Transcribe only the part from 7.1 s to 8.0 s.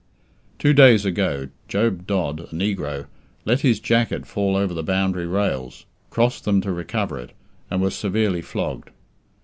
it, and was